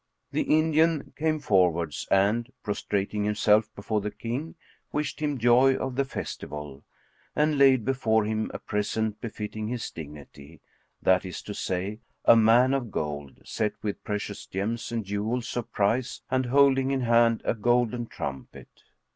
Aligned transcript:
The 0.31 0.41
Indian 0.41 1.13
came 1.15 1.37
forwards 1.39 2.07
and, 2.09 2.51
prostrating 2.63 3.23
himself 3.23 3.69
before 3.75 4.01
the 4.01 4.09
King, 4.09 4.55
wished 4.91 5.19
him 5.19 5.37
joy 5.37 5.75
of 5.75 5.95
the 5.95 6.05
festival 6.05 6.83
and 7.35 7.59
laid 7.59 7.85
before 7.85 8.25
him 8.25 8.49
a 8.51 8.57
present 8.57 9.21
befitting 9.21 9.67
his 9.67 9.91
dignity; 9.91 10.59
that 11.03 11.23
is 11.23 11.43
to 11.43 11.53
say, 11.53 11.99
a 12.25 12.35
man 12.35 12.73
of 12.73 12.89
gold, 12.89 13.41
set 13.45 13.73
with 13.83 14.03
precious 14.03 14.47
gems 14.47 14.91
and 14.91 15.05
jewels 15.05 15.55
of 15.55 15.71
price 15.71 16.23
and 16.31 16.47
hending 16.47 16.89
in 16.89 17.01
hand 17.01 17.43
a 17.45 17.53
golden 17.53 18.07
trumpet. 18.07 18.69